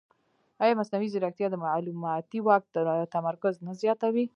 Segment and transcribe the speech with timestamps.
[0.63, 2.63] ایا مصنوعي ځیرکتیا د معلوماتي واک
[3.15, 4.25] تمرکز نه زیاتوي؟